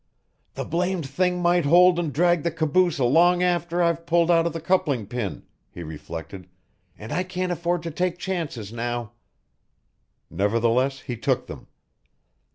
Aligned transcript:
"The 0.55 0.65
blamed 0.65 1.05
thing 1.07 1.43
might 1.43 1.63
hold 1.65 1.99
and 1.99 2.11
drag 2.11 2.41
the 2.41 2.49
caboose 2.49 2.97
along 2.97 3.43
after 3.43 3.83
I've 3.83 4.07
pulled 4.07 4.31
out 4.31 4.51
the 4.51 4.59
coupling 4.59 5.05
pin," 5.05 5.43
he 5.69 5.83
reflected. 5.83 6.49
"And 6.97 7.11
I 7.11 7.21
can't 7.21 7.51
afford 7.51 7.83
to 7.83 7.91
take 7.91 8.17
chances 8.17 8.73
now." 8.73 9.11
Nevertheless 10.31 11.01
he 11.01 11.15
took 11.15 11.45
them. 11.45 11.67